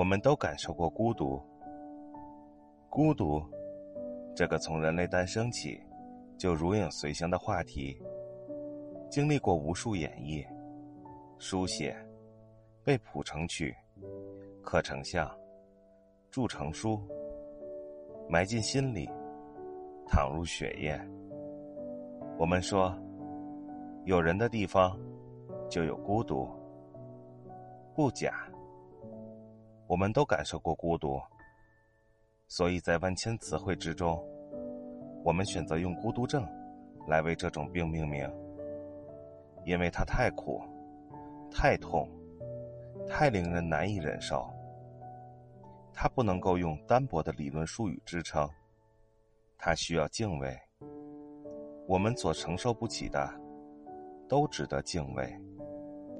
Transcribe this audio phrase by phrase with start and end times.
[0.00, 1.38] 我们都感受过孤独。
[2.88, 3.38] 孤独，
[4.34, 5.78] 这个从人类诞生起
[6.38, 7.94] 就如影随形的话题，
[9.10, 10.42] 经历过无数演绎、
[11.38, 11.94] 书写、
[12.82, 13.76] 被谱成曲、
[14.62, 15.30] 刻成像、
[16.30, 16.98] 铸成书、
[18.26, 19.06] 埋进心里、
[20.06, 20.98] 淌入血液。
[22.38, 22.98] 我们说，
[24.06, 24.98] 有人的地方
[25.68, 26.48] 就有孤独，
[27.94, 28.46] 不假。
[29.90, 31.20] 我们都感受过孤独，
[32.46, 34.24] 所以在万千词汇之中，
[35.24, 36.46] 我们选择用“孤独症”
[37.10, 38.24] 来为这种病命名，
[39.64, 40.62] 因为它太苦、
[41.50, 42.08] 太痛、
[43.08, 44.48] 太令人难以忍受。
[45.92, 48.48] 它不能够用单薄的理论术语支撑，
[49.58, 50.56] 它需要敬畏。
[51.88, 53.28] 我们所承受不起的，
[54.28, 55.36] 都值得敬畏。